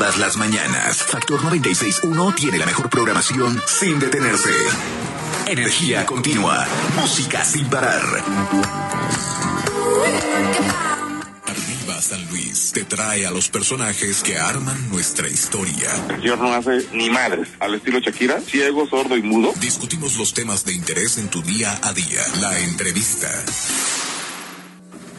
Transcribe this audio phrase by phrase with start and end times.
[0.00, 0.96] todas las mañanas.
[1.02, 4.50] Factor 96.1 tiene la mejor programación sin detenerse.
[5.46, 6.66] Energía continua.
[6.96, 8.02] Música sin parar.
[11.46, 15.90] Arriba San Luis te trae a los personajes que arman nuestra historia.
[16.08, 17.48] El señor no hace ni madres.
[17.58, 19.52] Al estilo Shakira, ciego, sordo y mudo.
[19.60, 22.22] Discutimos los temas de interés en tu día a día.
[22.40, 23.28] La entrevista.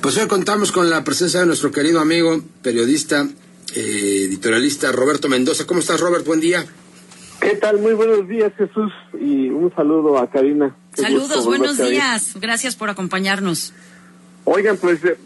[0.02, 3.28] Pues hoy contamos con la presencia de nuestro querido amigo, periodista,
[3.76, 5.66] eh, editorialista Roberto Mendoza.
[5.66, 6.26] ¿Cómo estás, Robert?
[6.26, 6.66] Buen día.
[7.40, 7.80] ¿Qué tal?
[7.80, 10.76] Muy buenos días, Jesús, y un saludo a Karina.
[10.96, 12.36] Qué Saludos, buenos días.
[12.40, 13.74] Gracias por acompañarnos.
[14.46, 15.18] Oigan, pues eh,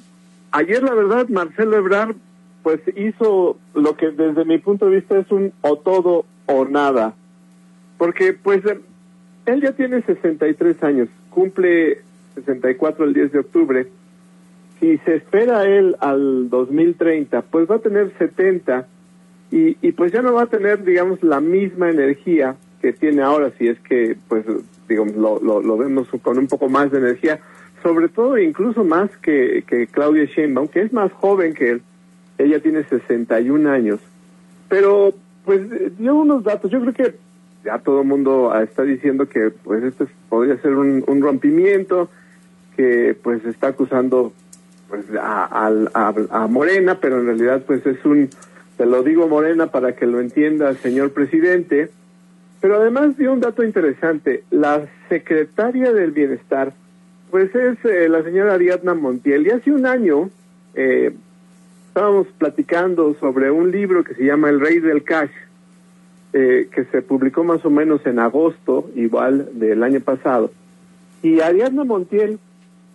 [0.52, 2.16] ayer la verdad Marcelo Ebrard
[2.64, 7.14] pues hizo lo que desde mi punto de vista es un o todo o nada.
[7.98, 8.80] Porque pues eh,
[9.46, 12.02] él ya tiene 63 años, cumple
[12.36, 13.88] 64 el 10 de octubre.
[14.86, 18.86] Si se espera él al 2030, pues va a tener 70
[19.50, 23.50] y, y pues ya no va a tener, digamos, la misma energía que tiene ahora,
[23.58, 24.46] si es que, pues,
[24.88, 27.40] digamos, lo, lo, lo vemos con un poco más de energía,
[27.82, 31.82] sobre todo incluso más que, que Claudia Sheinbaum, que es más joven que él,
[32.38, 34.00] ella tiene 61 años,
[34.70, 35.62] pero pues
[35.98, 37.16] dio unos datos, yo creo que
[37.64, 42.08] ya todo el mundo está diciendo que pues esto es- podría ser un rompimiento,
[42.76, 44.34] que pues está acusando
[44.90, 48.30] pues a, a, a Morena, pero en realidad pues es un,
[48.78, 51.90] te lo digo Morena para que lo entienda el señor presidente,
[52.62, 56.74] pero además dio un dato interesante, la secretaria del bienestar
[57.36, 60.30] pues es eh, la señora Ariadna Montiel y hace un año
[60.74, 61.14] eh,
[61.90, 65.32] estábamos platicando sobre un libro que se llama El Rey del Cash,
[66.34, 70.52] eh, que se publicó más o menos en agosto, igual del año pasado.
[71.24, 72.40] Y Ariadna Montiel,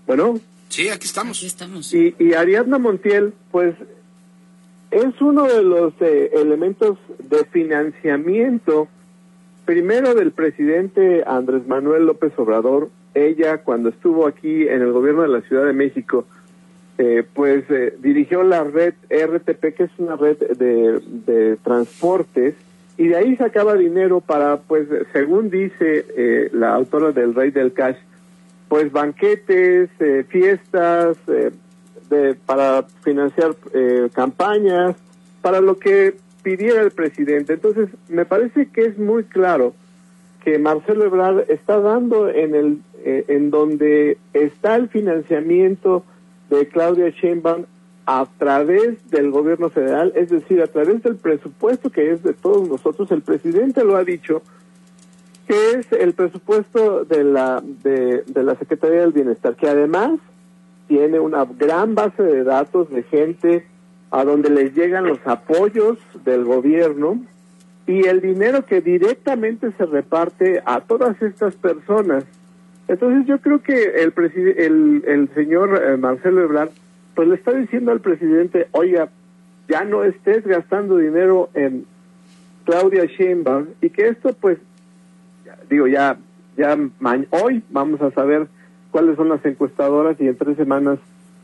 [0.07, 0.39] bueno,
[0.71, 1.39] Sí, aquí estamos.
[1.39, 1.93] Aquí estamos.
[1.93, 3.75] y, y Ariadna Montiel, pues
[4.91, 8.89] es uno de los eh, elementos de financiamiento,
[9.65, 12.91] primero del presidente Andrés Manuel López Obrador.
[13.15, 16.25] Ella, cuando estuvo aquí en el gobierno de la Ciudad de México,
[16.99, 22.55] eh, pues eh, dirigió la red RTP, que es una red de, de transportes,
[22.97, 27.73] y de ahí sacaba dinero para, pues, según dice eh, la autora del Rey del
[27.73, 27.97] Cash,
[28.71, 31.51] pues banquetes, eh, fiestas, eh,
[32.47, 34.95] para financiar eh, campañas,
[35.43, 37.55] para lo que pidiera el presidente.
[37.55, 39.75] Entonces, me parece que es muy claro
[40.45, 46.05] que Marcelo Ebrard está dando en el eh, en donde está el financiamiento
[46.49, 47.65] de Claudia Sheinbaum
[48.05, 52.69] a través del gobierno federal, es decir, a través del presupuesto que es de todos
[52.69, 53.11] nosotros.
[53.11, 54.43] El presidente lo ha dicho,
[55.51, 60.21] que es el presupuesto de la de, la Secretaría del Bienestar, que además
[60.87, 63.67] tiene una gran base de datos de gente
[64.13, 67.21] a donde les llegan los apoyos del gobierno
[67.89, 72.23] y el dinero que directamente se reparte a todas estas personas.
[72.87, 74.15] Entonces yo creo que el,
[74.57, 76.71] el, el señor eh, Marcelo Ebrard
[77.17, 79.09] pues le está diciendo al presidente, oiga,
[79.69, 81.87] ya no estés gastando dinero en
[82.65, 84.59] Claudia Sheinbaum y que esto pues
[85.69, 86.19] digo ya
[86.57, 86.77] ya
[87.31, 88.49] hoy vamos a saber
[88.91, 90.99] cuáles son las encuestadoras y en tres semanas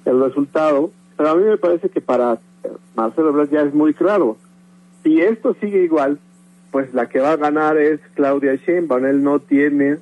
[0.05, 3.95] el resultado pero a mí me parece que para eh, Marcelo Ebrard ya es muy
[3.95, 4.37] claro.
[5.03, 6.19] Si esto sigue igual
[6.71, 9.06] pues la que va a ganar es Claudia Sheinbaum.
[9.06, 9.99] Él no tiene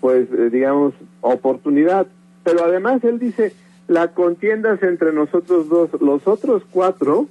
[0.00, 2.06] pues eh, digamos oportunidad.
[2.42, 3.54] Pero además él dice
[3.86, 5.90] la contienda es entre nosotros dos.
[6.00, 7.28] Los otros cuatro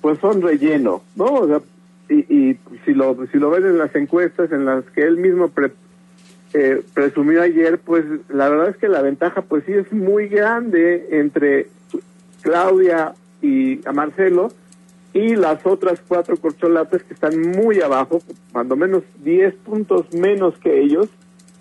[0.00, 1.24] pues son relleno, ¿no?
[1.26, 1.60] O sea,
[2.08, 5.48] y, y si lo si lo ven en las encuestas en las que él mismo
[5.48, 5.72] pre-
[6.54, 11.08] eh, presumió ayer, pues la verdad es que la ventaja pues sí es muy grande
[11.10, 11.66] entre
[12.42, 14.48] Claudia y a Marcelo
[15.12, 18.20] y las otras cuatro corcholatas que están muy abajo,
[18.52, 21.08] cuando menos 10 puntos menos que ellos.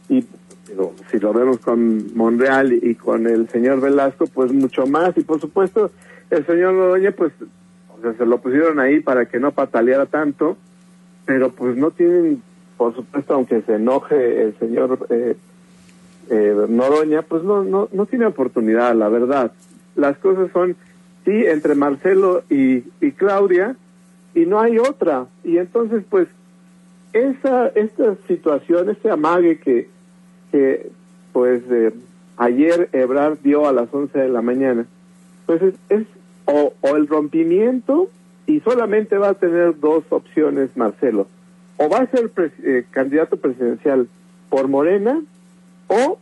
[0.09, 0.25] Y
[0.67, 5.17] digo, si lo vemos con Monreal y, y con el señor Velasco, pues mucho más.
[5.17, 5.89] Y por supuesto
[6.29, 7.31] el señor Noroña pues
[7.97, 10.57] o sea, se lo pusieron ahí para que no pataleara tanto,
[11.25, 12.41] pero pues no tienen,
[12.77, 15.35] por supuesto, aunque se enoje el señor eh,
[16.29, 19.51] eh, Noroña, pues no, no, no tiene oportunidad, la verdad.
[19.95, 20.75] Las cosas son,
[21.23, 23.75] sí, entre Marcelo y, y Claudia,
[24.33, 25.27] y no hay otra.
[25.43, 26.27] Y entonces, pues,
[27.13, 29.87] esa, esta situación, este amague que,
[30.51, 30.89] que
[31.31, 31.93] pues, eh,
[32.37, 34.85] ayer Ebrard dio a las 11 de la mañana,
[35.45, 36.05] pues es, es
[36.45, 38.09] o, o el rompimiento
[38.47, 41.27] y solamente va a tener dos opciones Marcelo.
[41.77, 42.31] O va a ser
[42.63, 44.07] eh, candidato presidencial
[44.49, 45.21] por Morena
[45.87, 46.17] o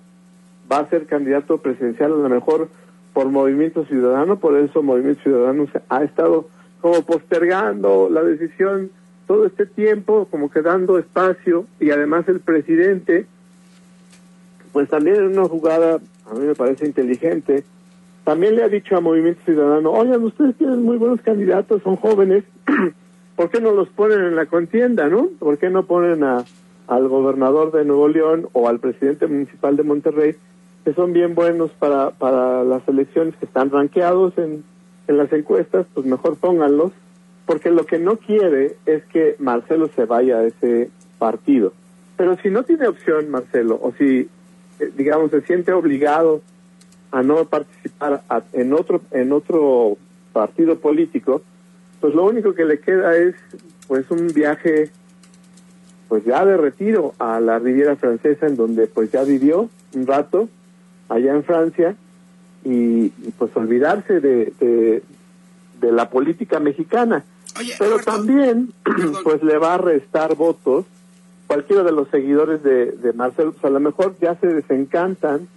[0.71, 2.69] va a ser candidato presidencial a lo mejor
[3.13, 6.47] por Movimiento Ciudadano, por eso Movimiento Ciudadano ha estado
[6.81, 8.89] como postergando la decisión
[9.27, 13.25] todo este tiempo, como que dando espacio, y además el presidente,
[14.73, 15.99] pues también en una jugada,
[16.29, 17.63] a mí me parece inteligente,
[18.23, 22.43] también le ha dicho a Movimiento Ciudadano, oigan, ustedes tienen muy buenos candidatos, son jóvenes,
[23.35, 25.29] ¿por qué no los ponen en la contienda, no?
[25.39, 26.45] ¿Por qué no ponen a,
[26.87, 30.35] al gobernador de Nuevo León o al presidente municipal de Monterrey,
[30.85, 34.63] que son bien buenos para, para las elecciones que están ranqueados en,
[35.07, 36.91] en las encuestas, pues mejor pónganlos,
[37.45, 40.89] porque lo que no quiere es que Marcelo se vaya a ese
[41.19, 41.73] partido.
[42.15, 44.29] Pero si no tiene opción, Marcelo, o si,
[44.79, 46.41] eh, digamos, se siente obligado
[47.13, 48.23] a no participar
[48.53, 49.97] en otro en otro
[50.33, 51.43] partido político,
[52.01, 53.35] pues lo único que le queda es
[53.87, 54.89] pues un viaje
[56.09, 60.49] pues ya de retiro a la Riviera Francesa en donde pues ya vivió un rato
[61.07, 61.95] allá en Francia
[62.65, 67.25] y, pues olvidarse de, de, la política mexicana.
[67.77, 68.71] Pero también
[69.23, 70.85] pues le va a restar votos
[71.45, 75.47] cualquiera de los seguidores de, de Marcelo, pues a lo mejor ya se desencantan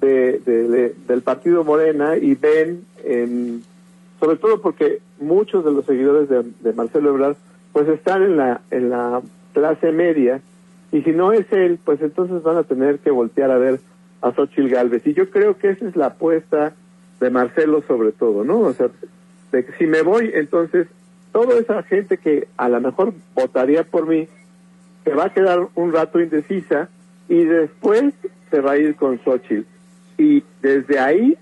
[0.00, 3.62] de, del partido Morena y ven, en,
[4.20, 7.36] sobre todo porque muchos de los seguidores de, Marcelo Ebrard,
[7.72, 9.22] pues están en la, en la
[9.52, 10.40] clase media,
[10.92, 13.80] y si no es él, pues entonces van a tener que voltear a ver
[14.22, 15.06] a Xochitl Galvez.
[15.06, 16.74] Y yo creo que esa es la apuesta
[17.20, 18.60] de Marcelo sobre todo, ¿no?
[18.60, 18.88] O sea,
[19.52, 20.86] de que si me voy, entonces
[21.32, 24.28] toda esa gente que a lo mejor votaría por mí,
[25.04, 26.88] se va a quedar un rato indecisa
[27.28, 28.14] y después
[28.50, 29.66] se va a ir con Xochitl
[30.18, 31.36] y desde ahí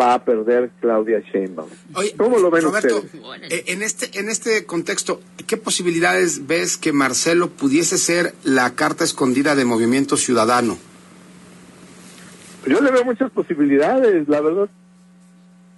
[0.00, 1.68] va a perder Claudia Sheinbaum.
[2.16, 3.22] ¿Cómo lo ven Roberto, ustedes?
[3.50, 9.04] Eh, en este en este contexto, ¿qué posibilidades ves que Marcelo pudiese ser la carta
[9.04, 10.78] escondida de Movimiento Ciudadano?
[12.66, 14.68] Yo le veo muchas posibilidades, la verdad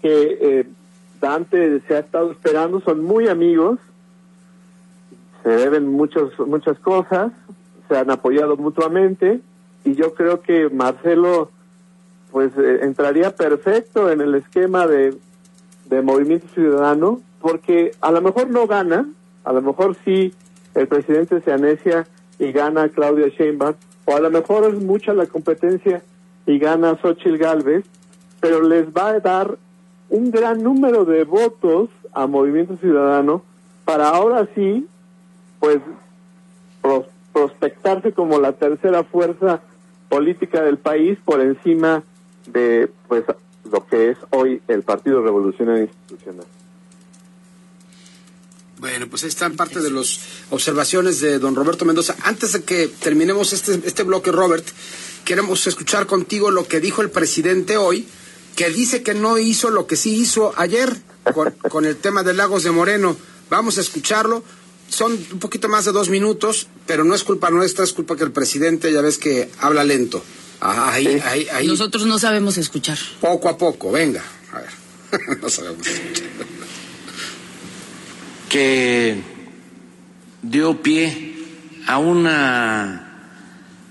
[0.02, 0.66] que eh,
[1.20, 3.78] Dante se ha estado esperando, son muy amigos,
[5.44, 7.32] se deben muchos, muchas cosas,
[7.88, 9.40] se han apoyado mutuamente
[9.84, 11.50] y yo creo que Marcelo
[12.32, 15.14] pues eh, entraría perfecto en el esquema de,
[15.84, 19.06] de Movimiento Ciudadano, porque a lo mejor no gana,
[19.44, 20.32] a lo mejor sí
[20.74, 22.06] el presidente se anecia
[22.38, 23.74] y gana Claudia Sheinbaum,
[24.06, 26.02] o a lo mejor es mucha la competencia
[26.46, 27.84] y gana Xochitl Galvez,
[28.40, 29.58] pero les va a dar
[30.08, 33.42] un gran número de votos a Movimiento Ciudadano
[33.84, 34.86] para ahora sí,
[35.60, 35.78] pues,
[37.32, 39.60] prospectarse como la tercera fuerza
[40.08, 42.02] política del país por encima
[42.46, 43.24] de pues
[43.70, 46.46] lo que es hoy el Partido Revolucionario Institucional.
[48.78, 50.18] Bueno, pues ahí están parte de las
[50.50, 52.16] observaciones de don Roberto Mendoza.
[52.24, 54.66] Antes de que terminemos este, este bloque, Robert,
[55.24, 58.08] queremos escuchar contigo lo que dijo el presidente hoy,
[58.56, 61.00] que dice que no hizo lo que sí hizo ayer
[61.32, 63.16] con, con el tema de Lagos de Moreno.
[63.50, 64.42] Vamos a escucharlo.
[64.88, 68.24] Son un poquito más de dos minutos, pero no es culpa nuestra, es culpa que
[68.24, 70.24] el presidente ya ves que habla lento.
[70.64, 71.66] Ahí, ahí, ahí.
[71.66, 72.96] Nosotros no sabemos escuchar.
[73.20, 74.22] Poco a poco, venga.
[74.52, 76.28] A ver, no sabemos escuchar.
[78.48, 79.20] Que
[80.40, 81.34] dio pie
[81.88, 83.32] a una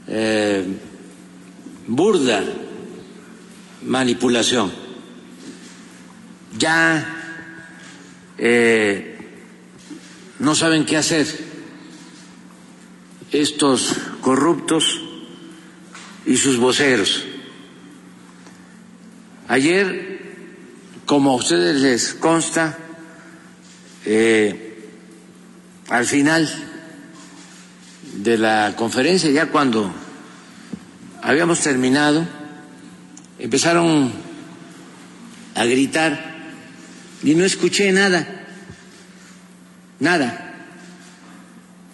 [0.07, 0.65] eh,
[1.88, 2.41] burda
[3.81, 4.71] manipulación.
[6.57, 7.44] Ya
[8.38, 9.17] eh,
[10.39, 11.27] no saben qué hacer
[13.29, 15.00] estos corruptos
[16.25, 17.25] y sus voceros.
[19.47, 20.21] Ayer,
[21.05, 22.77] como a ustedes les consta,
[24.05, 24.89] eh,
[25.89, 26.49] al final
[28.13, 29.91] de la conferencia, ya cuando
[31.21, 32.25] habíamos terminado,
[33.39, 34.11] empezaron
[35.55, 36.31] a gritar
[37.23, 38.45] y no escuché nada,
[39.99, 40.47] nada.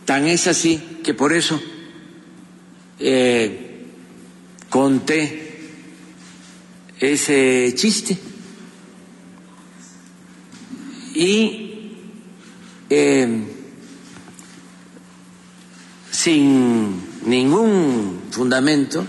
[0.05, 1.61] Tan es así que por eso
[2.99, 3.66] eh,
[4.87, 5.59] conté
[6.97, 8.17] ese chiste.
[11.13, 11.91] Y
[12.89, 13.43] eh,
[16.09, 19.05] sin ningún fundamento,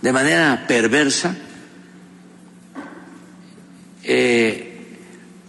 [0.00, 1.36] de manera perversa,
[4.04, 4.96] eh,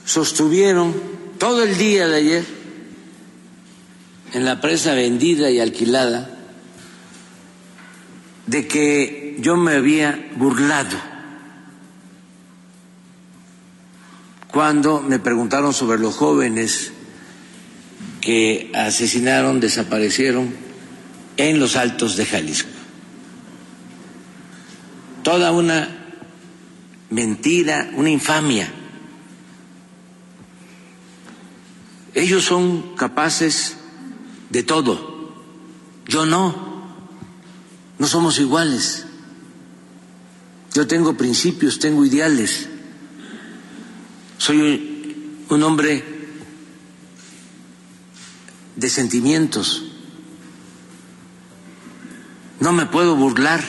[0.04, 0.94] sostuvieron
[1.38, 2.46] todo el día de ayer
[4.34, 6.33] en la presa vendida y alquilada
[8.48, 11.14] de que yo me había burlado
[14.54, 16.92] cuando me preguntaron sobre los jóvenes
[18.22, 20.54] que asesinaron, desaparecieron
[21.38, 22.70] en los altos de Jalisco.
[25.24, 25.90] Toda una
[27.10, 28.72] mentira, una infamia.
[32.14, 33.78] Ellos son capaces
[34.52, 35.34] de todo.
[36.08, 36.73] Yo no.
[38.00, 39.06] No somos iguales.
[40.74, 42.68] Yo tengo principios, tengo ideales.
[44.38, 46.04] Soy un hombre
[48.76, 49.84] de sentimientos.
[52.60, 53.62] No me puedo burlar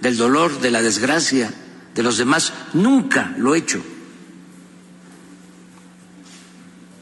[0.00, 1.52] del dolor, de la desgracia
[1.94, 2.52] de los demás.
[2.72, 3.82] Nunca lo he hecho.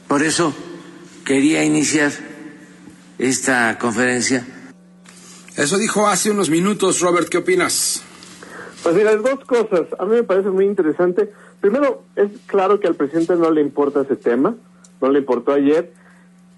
[0.08, 0.54] Por eso
[1.24, 2.12] quería iniciar
[3.18, 4.46] esta conferencia.
[5.56, 8.02] Eso dijo hace unos minutos, Robert, ¿qué opinas?
[8.82, 9.86] Pues mira, dos cosas.
[9.98, 11.30] A mí me parece muy interesante.
[11.60, 14.56] Primero, es claro que al presidente no le importa ese tema,
[15.00, 15.92] no le importó ayer,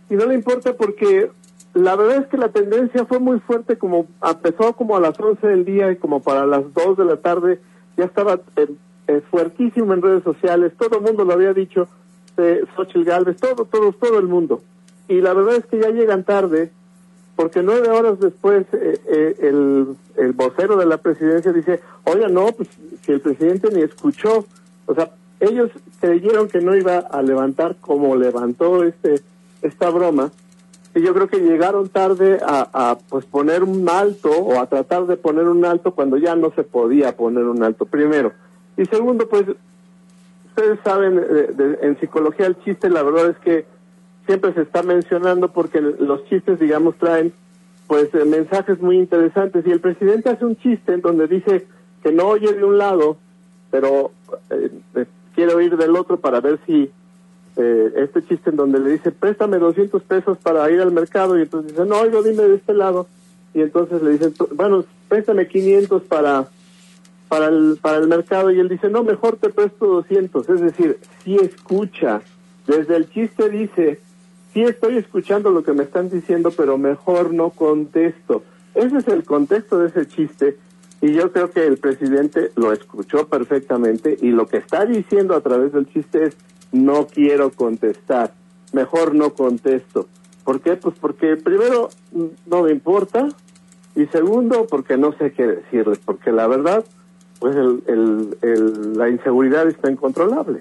[0.09, 1.31] y no le importa porque
[1.75, 5.47] la verdad es que la tendencia fue muy fuerte, como empezó como a las 11
[5.47, 7.61] del día y como para las 2 de la tarde
[7.97, 8.69] ya estaba eh,
[9.09, 11.89] eh, fuertísimo en redes sociales, todo el mundo lo había dicho,
[12.37, 14.63] eh, Xochitl Galvez, todo, todo, todo el mundo.
[15.09, 16.71] Y la verdad es que ya llegan tarde,
[17.37, 22.47] porque nueve horas después eh, eh, el, el vocero de la presidencia dice, oiga, no,
[22.53, 22.69] pues
[23.05, 24.45] si el presidente ni escuchó,
[24.87, 25.11] o sea,
[25.41, 29.21] ellos creyeron que no iba a levantar como levantó este
[29.63, 30.31] esta broma,
[30.95, 35.07] y yo creo que llegaron tarde a, a pues poner un alto o a tratar
[35.07, 38.33] de poner un alto cuando ya no se podía poner un alto, primero.
[38.77, 39.45] Y segundo, pues
[40.51, 43.65] ustedes saben, de- de- en psicología el chiste, la verdad es que
[44.27, 47.33] siempre se está mencionando porque los chistes, digamos, traen
[47.87, 49.67] pues eh, mensajes muy interesantes.
[49.67, 51.67] Y el presidente hace un chiste en donde dice
[52.03, 53.19] que no oye de un lado,
[53.71, 54.13] pero
[54.51, 56.91] eh, eh, quiere oír del otro para ver si
[57.57, 61.39] eh, este chiste en donde le dice, préstame 200 pesos para ir al mercado.
[61.39, 63.07] Y entonces dice, no, oigo, dime de este lado.
[63.53, 66.49] Y entonces le dicen, bueno, préstame 500 para
[67.29, 70.49] para el, para el mercado y él dice, no, mejor te presto 200.
[70.49, 72.23] Es decir, si escucha.
[72.67, 74.01] Desde el chiste dice,
[74.55, 78.43] sí estoy escuchando lo que me están diciendo, pero mejor no contesto.
[78.75, 80.57] Ese es el contexto de ese chiste
[81.01, 85.41] y yo creo que el presidente lo escuchó perfectamente y lo que está diciendo a
[85.43, 86.37] través del chiste es,
[86.73, 88.33] no quiero contestar,
[88.73, 90.09] mejor no contesto.
[90.45, 90.77] ¿Por qué?
[90.77, 91.91] Pues porque primero
[92.47, 93.29] no me importa
[93.97, 96.85] y segundo porque no sé qué decirles, porque la verdad,
[97.39, 100.61] pues el, el, el- la inseguridad está incontrolable.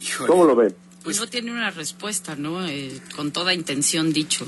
[0.00, 0.28] Híjole.
[0.28, 0.74] ¿Cómo lo ven?
[1.04, 2.66] Pues no tiene una respuesta, ¿no?
[2.66, 4.46] Eh, con toda intención dicho.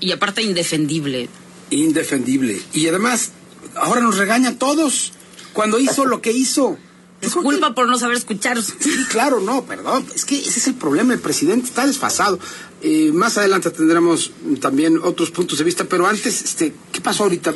[0.00, 1.28] Y aparte indefendible.
[1.70, 2.60] Indefendible.
[2.74, 3.32] Y además,
[3.74, 5.12] ahora nos regaña a todos
[5.52, 6.76] cuando hizo lo que hizo.
[7.20, 8.62] Que- Disculpa por no saber escuchar.
[8.62, 8.74] Sí,
[9.10, 10.04] claro, no, perdón.
[10.14, 11.14] Es que ese es el problema.
[11.14, 12.38] El presidente está desfasado.
[12.82, 17.54] Eh, más adelante tendremos también otros puntos de vista, pero antes, este, ¿qué pasó ahorita?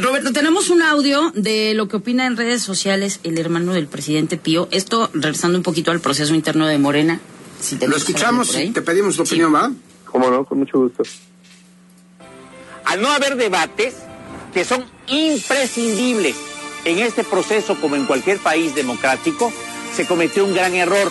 [0.00, 4.38] Roberto, tenemos un audio de lo que opina en redes sociales el hermano del presidente
[4.38, 4.68] Pío.
[4.72, 7.20] Esto, regresando un poquito al proceso interno de Morena.
[7.60, 8.70] Si Lo escuchamos, ahí.
[8.70, 9.34] te pedimos tu Sí.
[9.34, 9.70] opinión, ¿va?
[10.10, 10.44] ¿Cómo no?
[10.44, 11.02] Con mucho gusto.
[12.86, 13.94] al no haber debates
[14.52, 16.36] que son imprescindibles
[16.84, 19.50] en este proceso como en cualquier país democrático,
[19.96, 21.10] se cometió un gran error,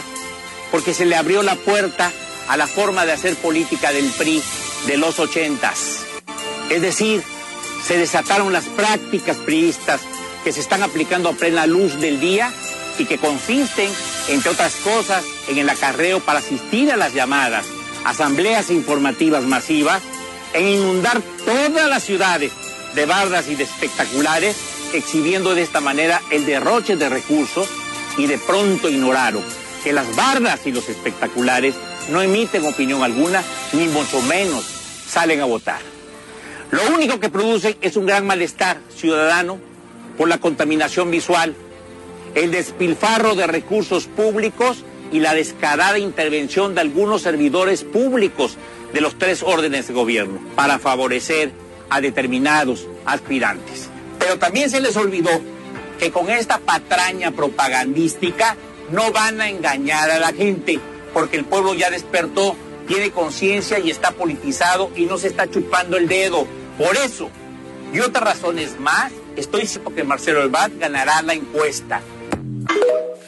[0.72, 2.12] porque se le abrió la puerta
[2.48, 4.42] a la forma de hacer política del PRI
[4.86, 6.02] de los ochentas.
[6.70, 7.24] Es decir,
[7.86, 10.00] se desataron las prácticas priistas
[10.44, 12.52] que se están aplicando a plena luz del día
[13.00, 13.90] y que consisten,
[14.28, 17.66] entre otras cosas, en el acarreo para asistir a las llamadas
[18.06, 20.02] asambleas informativas masivas,
[20.54, 22.52] en inundar todas las ciudades
[22.96, 24.56] de bardas y de espectaculares,
[24.94, 27.68] exhibiendo de esta manera el derroche de recursos
[28.18, 29.44] y de pronto ignoraron
[29.84, 31.76] que las bardas y los espectaculares
[32.10, 33.42] no emiten opinión alguna,
[33.74, 34.64] ni mucho menos
[35.08, 35.80] salen a votar.
[36.72, 39.60] Lo único que producen es un gran malestar ciudadano
[40.18, 41.56] por la contaminación visual,
[42.36, 48.58] el despilfarro de recursos públicos y la descarada intervención de algunos servidores públicos
[48.94, 51.52] de los tres órdenes de gobierno para favorecer
[51.90, 53.90] a determinados aspirantes.
[54.20, 55.30] Pero también se les olvidó
[56.00, 58.56] que con esta patraña propagandística
[58.92, 60.80] no van a engañar a la gente,
[61.14, 62.56] porque el pueblo ya despertó,
[62.88, 66.48] tiene conciencia y está politizado y no se está chupando el dedo.
[66.78, 67.30] Por eso,
[67.94, 72.02] y otras razones más, estoy seguro que Marcelo Ebrard ganará la encuesta.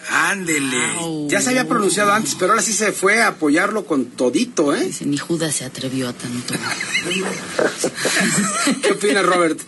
[0.09, 1.27] Ándele.
[1.27, 4.81] Ya se había pronunciado antes, pero ahora sí se fue a apoyarlo con todito, ¿eh?
[4.85, 6.53] Dice, ni Judas se atrevió a tanto.
[8.81, 9.59] ¿Qué opina Robert?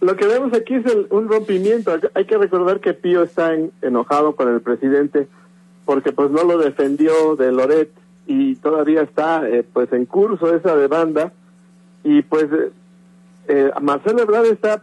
[0.00, 1.98] Lo que vemos aquí es el- un rompimiento.
[2.14, 5.28] Hay que recordar que Pío está en- enojado con el presidente
[5.84, 7.90] porque pues no lo defendió de Loret
[8.26, 11.32] y todavía está eh, pues en curso esa demanda
[12.02, 12.70] y pues eh,
[13.48, 14.82] eh, Marcelo Ebrard está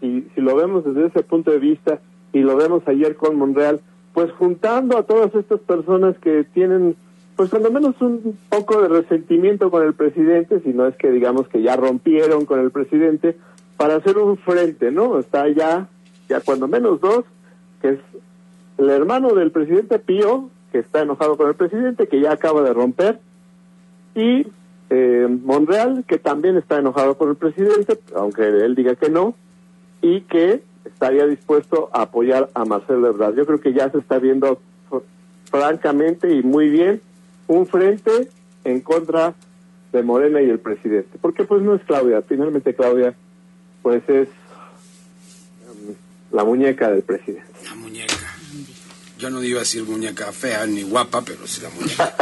[0.00, 2.00] si, si lo vemos desde ese punto de vista
[2.32, 3.80] y lo vemos ayer con Monreal
[4.12, 6.96] pues juntando a todas estas personas que tienen
[7.36, 11.48] pues cuando menos un poco de resentimiento con el presidente, si no es que digamos
[11.48, 13.36] que ya rompieron con el presidente,
[13.76, 15.18] para hacer un frente, ¿no?
[15.18, 15.88] Está ya,
[16.28, 17.24] ya cuando menos dos,
[17.80, 17.98] que es
[18.78, 22.74] el hermano del presidente Pío, que está enojado con el presidente, que ya acaba de
[22.74, 23.18] romper,
[24.14, 24.46] y
[24.90, 29.34] eh, Monreal, que también está enojado con el presidente, aunque él diga que no,
[30.02, 33.36] y que estaría dispuesto a apoyar a Marcelo Ebrard.
[33.36, 34.60] Yo creo que ya se está viendo
[35.50, 37.00] francamente y muy bien
[37.46, 38.28] un frente
[38.64, 39.34] en contra
[39.92, 41.18] de Morena y el presidente.
[41.20, 43.14] Porque pues no es Claudia, finalmente Claudia
[43.82, 44.28] pues es
[45.68, 45.94] um,
[46.30, 47.44] la muñeca del presidente.
[47.64, 48.36] La muñeca.
[49.18, 52.14] Yo no iba a decir muñeca fea ni guapa, pero sí la muñeca.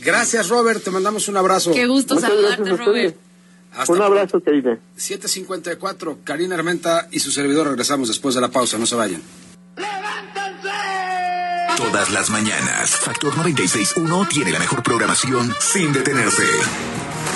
[0.04, 0.82] gracias, Robert.
[0.82, 1.72] Te mandamos un abrazo.
[1.72, 3.16] Qué gusto Muchas saludarte, Robert.
[3.76, 4.78] Hasta Un abrazo, querida.
[4.96, 9.22] 754, Karina Armenta y su servidor regresamos después de la pausa, no se vayan.
[11.76, 16.46] Todas las mañanas, Factor 96.1 tiene la mejor programación sin detenerse.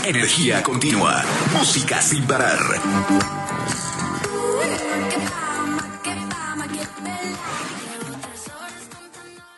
[0.06, 2.59] Energía continua, música sin parar.